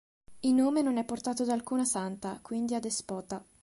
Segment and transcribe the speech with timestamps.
[0.39, 3.45] Il nome non è portato da alcuna santa, quindi è adespota.